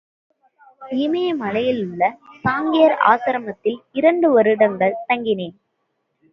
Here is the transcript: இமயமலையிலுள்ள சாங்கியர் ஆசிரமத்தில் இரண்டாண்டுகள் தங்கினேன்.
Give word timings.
இமயமலையிலுள்ள 1.01 2.01
சாங்கியர் 2.43 2.97
ஆசிரமத்தில் 3.05 3.79
இரண்டாண்டுகள் 3.93 5.01
தங்கினேன். 5.07 5.57